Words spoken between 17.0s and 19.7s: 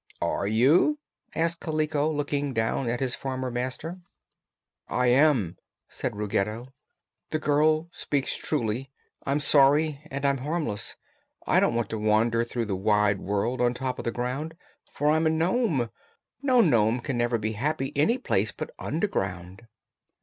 can ever be happy any place but underground."